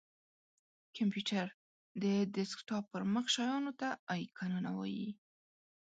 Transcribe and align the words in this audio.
کمپېوټر:د 0.95 2.03
ډیسکټاپ 2.35 2.83
پر 2.91 3.01
مخ 3.13 3.25
شېانو 3.33 3.71
ته 3.79 3.89
آیکنونه 4.15 4.69
وایې! 4.77 5.09